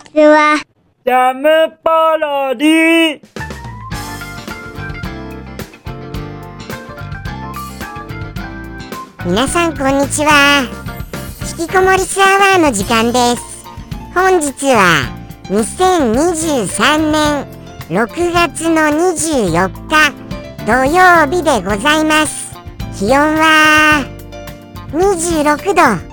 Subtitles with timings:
[0.00, 0.56] ちは。
[1.04, 3.20] ジャムパロディ
[9.26, 10.68] 皆さんこんにちは。
[11.58, 13.64] 引きこもりスアワーの時間です。
[14.14, 15.08] 本日は
[15.44, 17.46] 2023年
[17.88, 20.12] 6月の24日
[20.66, 22.50] 土曜日でございます。
[22.98, 24.04] 気温は
[24.92, 26.10] 26度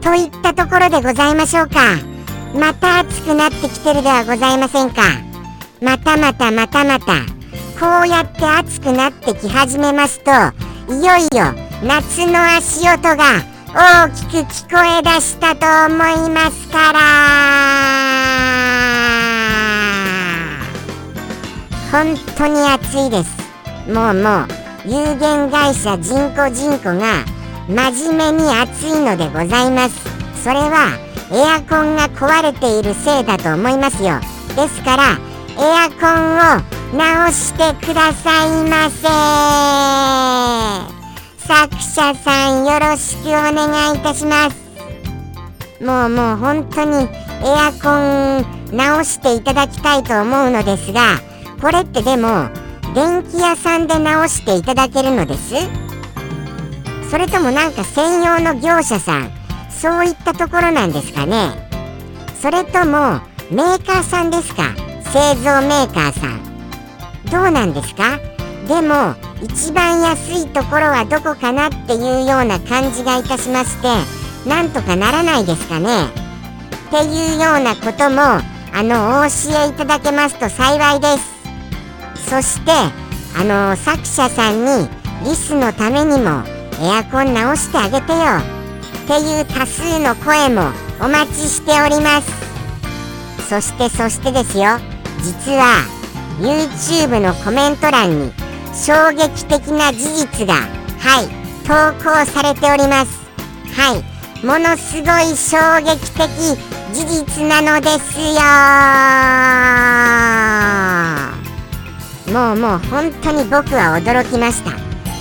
[0.00, 2.15] といったところでございましょうか
[2.54, 5.02] また暑くなってきてるではございませんか。
[5.80, 7.20] またまたまたまた。
[7.78, 10.30] こうやって暑くなってき始めますと
[10.90, 11.52] いよいよ
[11.82, 15.94] 夏の足音が大きく聞こえ出したと思
[16.26, 16.98] いますから。
[21.92, 23.36] 本当に暑いです。
[23.90, 24.48] もうもう
[24.86, 27.24] 有限会社人工人口が
[27.68, 29.94] 真面目に暑いのでございます。
[30.42, 30.96] それは
[31.32, 34.20] エアコンが壊れているせいだと思いますよ。
[34.54, 35.18] ですから
[35.58, 36.62] エアコンを
[36.96, 39.08] 直してくださいませ。
[41.46, 44.56] 作者さんよろしくお願いいたします。
[45.82, 47.08] もうもう本当にエ
[47.44, 51.20] アコン直していただきたいと思うのですが
[51.60, 52.48] これってでも
[52.94, 55.54] 電気屋さんで直していただけるのです？
[57.10, 59.30] それともなんか専用の業者さん
[59.80, 61.68] そういったところなんですかね。
[62.40, 64.74] それともメーカーさんですか？
[65.12, 66.40] 製造メーカーさん。
[67.30, 68.18] どうなんですか？
[68.68, 76.06] でも一番安いところはどこかなっていうような感じがいたしましてなんとかならないですかね。
[76.06, 78.22] っていうようなことも
[78.72, 82.30] あのお教えいただけますと幸いです。
[82.30, 82.72] そして
[83.38, 84.88] あの作者さんに
[85.24, 86.42] リスのためにも
[86.80, 88.55] エアコン直してあげてよ。
[89.06, 92.28] っていう多数の声もお待ちしております。
[93.48, 94.80] そしてそしてですよ。
[95.22, 95.84] 実は
[96.40, 98.32] YouTube のコメント欄に
[98.74, 100.54] 衝撃的な事実が
[100.98, 101.28] はい
[101.62, 103.20] 投稿されております。
[103.80, 104.02] はい
[104.44, 106.28] ものすごい衝撃的
[106.92, 108.34] 事実なのですよ。
[112.34, 114.72] もうもう本当に僕は驚きました。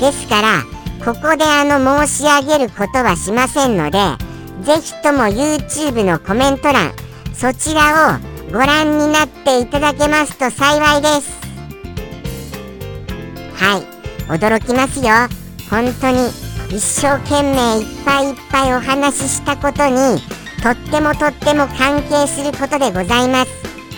[0.00, 3.98] ですからここであの申し上げることはしませんので
[4.62, 6.92] ぜひとも YouTube のコメント欄
[7.34, 11.36] そちらをご覧になっていただけますと幸いです。
[13.54, 13.96] はい。
[14.28, 15.06] 驚きますよ。
[15.70, 16.28] 本当に
[16.70, 20.20] 一生懸命いっぱいいっぱいお話ししたことに
[20.62, 23.50] とってもとっても関係することでございます。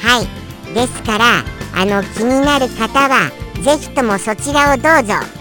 [0.02, 0.74] はい。
[0.74, 1.44] ですから
[1.74, 3.30] あの気になる方は
[3.62, 5.37] ぜひともそちらをどうぞ。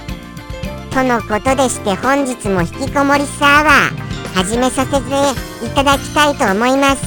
[0.93, 7.03] とのことでして本日も引きこもりサーバー始めさせていただきたいと思います。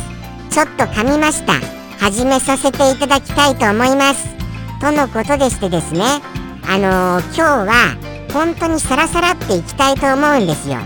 [0.51, 1.55] ちょっと噛みました。
[1.99, 4.29] 始めさせていただきたいと思います。
[4.81, 6.03] とのことでしてですね
[6.67, 7.97] あのー、今日は
[8.33, 10.77] 本当にサラサラっていきたいと思うんですよ。
[10.77, 10.83] は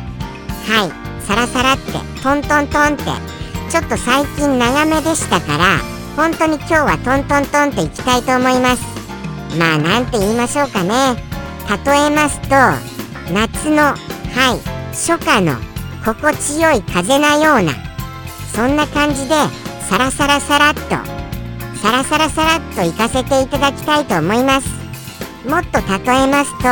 [0.87, 1.25] い。
[1.27, 3.45] サラサラってトントントンって。
[3.71, 5.65] ちょっと最近長めでしたから
[6.17, 8.85] 本当に今日はトントントンっていきたいと思います。
[9.59, 11.34] まあなんて言いましょうかね。
[11.85, 12.49] 例えますと
[13.33, 14.61] 夏のはい
[14.91, 15.57] 初夏の
[16.05, 17.73] 心地よい風なような
[18.53, 19.35] そんな感じで
[19.89, 20.81] サラサラサラっと
[21.81, 24.69] サラサラサラっと行かせていただきたいと思います。
[25.49, 26.65] もっと例えますと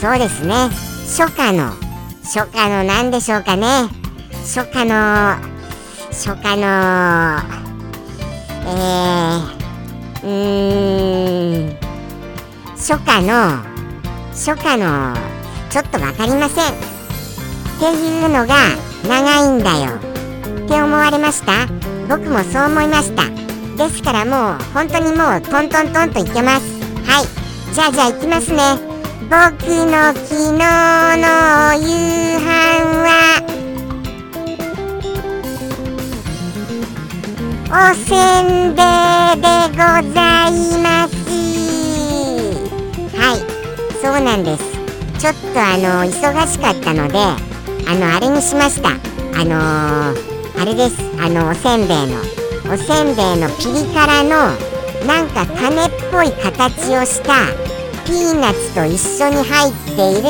[0.00, 0.70] そうですね。
[1.06, 1.72] 初夏の
[2.22, 3.66] 初夏の何でしょうかね。
[4.42, 5.36] 初夏の
[6.10, 7.40] 初夏の
[8.68, 11.76] えー、うーん
[12.76, 13.75] 初夏の
[14.36, 15.16] 初夏の
[15.70, 16.64] ちょっと分かりません。
[16.72, 16.76] っ
[17.80, 18.54] ていうのが
[19.08, 19.96] 長いんだよ。
[20.64, 21.66] って思われました？
[22.08, 23.24] 僕もそう思いました。
[23.76, 26.66] ですからもう本当にもうトントントンといけます。
[27.10, 27.26] はい。
[27.74, 28.58] じゃあじゃあ行きますね。
[29.28, 32.44] 僕の昨日の夕飯
[33.02, 33.10] は？
[37.68, 39.76] おせんべいでご
[40.14, 40.50] ざい
[40.82, 41.55] ます
[44.06, 44.62] そうなんです。
[45.18, 48.90] ちょっとあの忙しかったのであのあれにしました。
[48.90, 48.94] あ
[49.44, 50.96] のーあれです。
[51.20, 52.20] あのおせんべいの。
[52.72, 54.54] おせんべいのピリ辛の
[55.08, 57.46] なんか種っぽい形をした
[58.04, 60.28] ピーナッツと一緒に入っている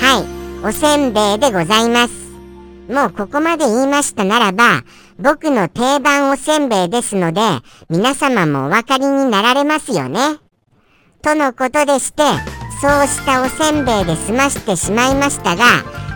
[0.00, 0.22] は
[0.62, 2.14] いおせんべいでございます。
[2.90, 4.82] もうここまで言いましたならば
[5.18, 7.42] 僕の定番おせんべいですので
[7.90, 10.38] 皆様もお分かりになられますよね。
[11.22, 12.22] とのことでして
[12.80, 15.64] そうしたおせんべいで済ましてしまいましたが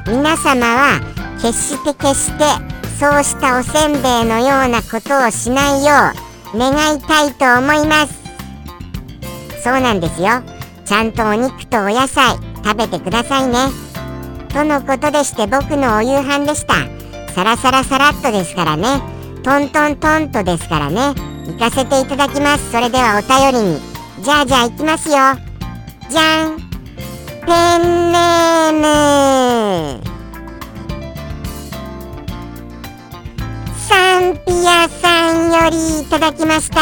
[0.06, 1.00] 皆様は
[1.42, 2.44] 決して決して
[2.98, 6.12] そうしたおせんべいのようなことをしないよ
[6.54, 8.14] う願いたいと思います。
[9.62, 10.42] そうなんですよ。
[10.84, 13.54] ちゃんとお肉とお野菜食べてくださいね。
[14.50, 16.74] とのことでして僕のお夕飯でした。
[17.32, 19.00] サラサラサラッとですからね。
[19.42, 21.14] トントントンとですからね。
[21.46, 22.70] 行かせていただきます。
[22.70, 23.80] それではお便りに。
[24.22, 25.53] じゃあじゃあ行きますよ。
[26.10, 26.58] じゃん。
[27.46, 27.80] ペン
[28.12, 30.02] ネーム
[33.76, 36.80] サンピアさんよりいただきました。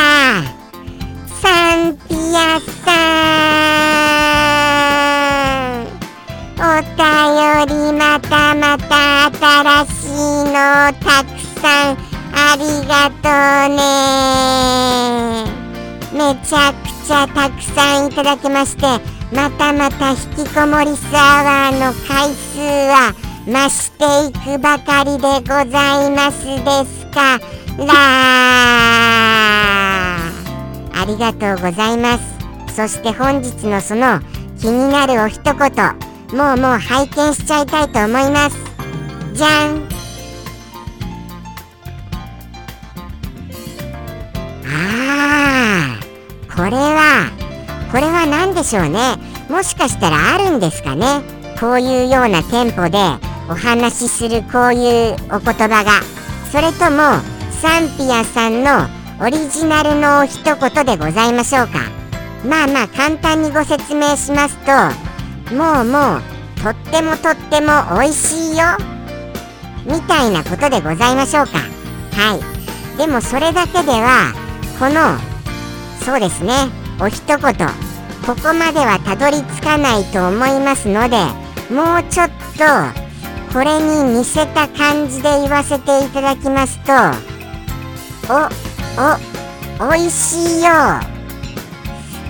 [1.40, 2.92] サンピアさ
[5.80, 5.92] ん。
[6.58, 6.66] お
[6.96, 7.02] 便
[7.66, 10.52] りまたまた新しいの
[11.00, 11.28] たく
[11.60, 11.96] さん
[12.34, 13.28] ありがと
[13.72, 13.80] うね。
[16.12, 16.72] めちゃ
[17.12, 18.86] くちゃたくさんいただきまして
[19.36, 20.16] またまた引
[20.46, 23.12] きこもりスアワーの回数は
[23.44, 27.38] 増していくばかりでございますですか。
[27.76, 27.84] ら
[30.94, 32.24] ありがとうございます。
[32.74, 34.20] そして本日のその
[34.58, 35.54] 気になるお一言
[36.32, 38.56] もうもう拝見しちゃいたいと思います。
[39.34, 39.91] じゃん。
[46.62, 47.28] これは
[47.90, 49.16] これは何でしょうね？
[49.50, 51.20] もしかしたらあるんですかね？
[51.58, 52.98] こういうようなテンポで
[53.50, 55.90] お話しするこういうお言葉が。
[56.52, 57.18] それとも
[57.50, 58.86] サンピアさんの
[59.20, 61.80] オリジナルの一言でございましょうか？
[62.46, 64.70] まあまあ簡単にご説明しますと
[65.56, 66.22] もうもう
[66.62, 68.66] とってもとっても美味しいよ
[69.84, 71.58] みたいなことでございましょうか。
[72.12, 72.36] は
[72.94, 72.98] い。
[72.98, 74.32] でもそれだけでは
[74.78, 75.31] この
[76.04, 76.52] そうですね。
[77.00, 77.38] お一言。
[78.26, 81.16] ここまではたどり着かないと思いますので
[81.74, 82.64] もうちょっと
[83.52, 86.92] これに似せた感じで言わせていただきますと
[88.32, 90.70] おおおいしいよ。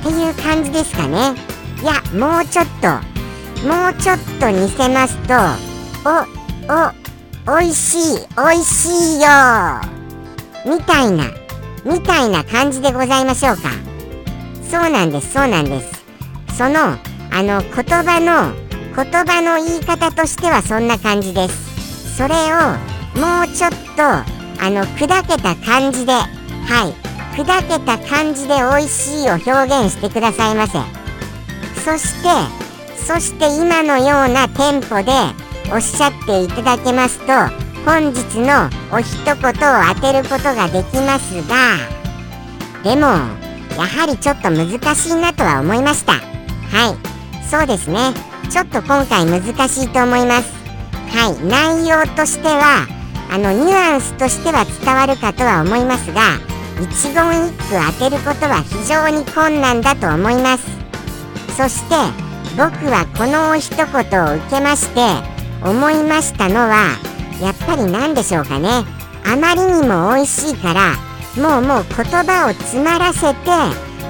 [0.00, 1.34] っていう感じですかね。
[1.82, 2.88] いやもうちょっと
[3.68, 5.34] もうちょっと似せますと
[6.08, 9.28] おおおいしいおいしいよ。
[10.64, 11.41] みたいな。
[11.84, 13.70] みたいな感じでございましょうか。
[14.70, 16.04] そうなんですそうなんです。
[16.56, 16.96] その
[17.30, 18.54] あの言葉の
[18.94, 22.16] 言葉の言い方としてはそんな感じです。
[22.16, 22.36] それを
[23.18, 26.26] もうちょっとあの砕けた感じでは
[26.88, 26.94] い
[27.36, 30.78] 砕けた感じで美味しいを表現してくださいませ。
[31.84, 32.28] そして
[32.96, 35.12] そして今のようなテンポで
[35.72, 39.36] おっしゃっていただけますと本日のお一言を
[39.94, 41.76] 当てることができますが
[42.84, 43.06] でも
[43.76, 46.12] やはりちょっと難しいなとは思いました。
[46.12, 46.18] は
[46.92, 47.44] い。
[47.48, 48.12] そうですね。
[48.50, 50.52] ちょっと今回難しいと思います。
[51.10, 51.46] はい。
[51.46, 52.86] 内容としては
[53.30, 56.20] あのニュアンスとしては伝わるかとは思いますが
[56.80, 57.64] 一言一句
[57.98, 60.64] 当てることは非常に困難だと思います。
[61.56, 61.94] そして
[62.56, 65.00] 僕はこのお一言を受けまして
[65.62, 66.98] 思いましたのは
[67.42, 68.68] やっぱり何でしょうかね。
[69.24, 70.94] あまりにも美味しいから
[71.36, 73.40] もうもう言葉を詰まらせて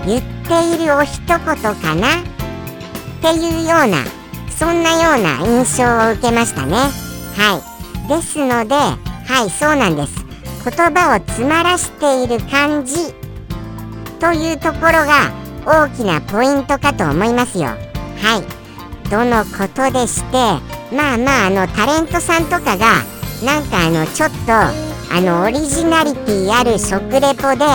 [0.07, 1.47] 言っているお一言か
[1.95, 2.21] な。
[2.21, 2.23] っ
[3.23, 4.05] ていうような
[4.51, 6.77] そんなような印象を受けましたね。
[7.37, 7.63] は
[8.07, 8.09] い。
[8.09, 10.13] ですのではいそうなんです。
[10.65, 13.15] 言葉を詰まらしている感じ。
[14.21, 15.33] というところが
[15.65, 17.65] 大きなポイントかと思いますよ。
[17.67, 17.77] は
[18.39, 18.63] い。
[19.11, 20.37] どのことでして
[20.95, 23.12] まあまああのタレントさんとかが
[23.45, 27.67] なんかあのちょっとあのオリジナリティある食レポで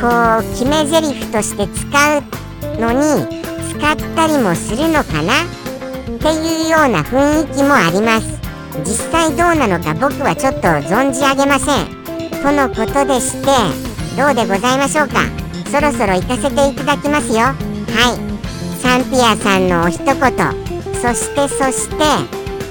[0.00, 2.22] こう決め台詞として使う
[2.80, 3.26] のに
[3.70, 5.42] 使ったりもするのかな？
[5.42, 8.40] っていうような雰囲気もあります。
[8.84, 11.86] 実際どうなのか僕はちょっと存じ上げません。
[12.40, 13.48] とのことでして
[14.16, 15.26] どうでございましょうか？
[15.70, 17.40] そろそろ行かせていただきますよ。
[17.40, 18.32] はい。
[18.80, 20.14] サンピアさんのお一言。
[20.94, 21.96] そしてそして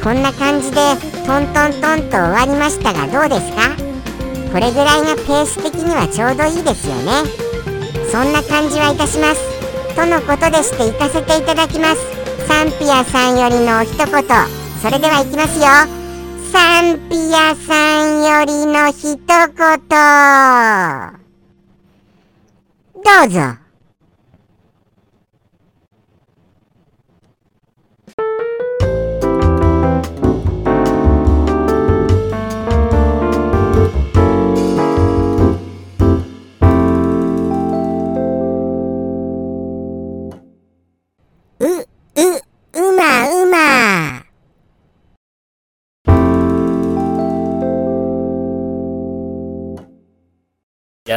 [0.03, 0.77] こんな感じで
[1.27, 3.75] トントントンと終わりましたがどうですか？
[4.51, 7.23] これぐらいがペース的にはちょうどいいですよね。
[8.11, 9.95] そんな感じはいたします。
[9.95, 12.01] とのことでして行かせていただきます。
[12.47, 14.07] サンピアさんよりの一言。
[14.81, 15.65] それではいきますよ。
[16.51, 19.21] サンピアさんよりの一言。
[23.03, 23.60] どうぞ。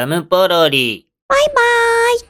[0.07, 1.09] ムポロリ。
[1.29, 1.55] バイバー
[2.17, 2.21] イ。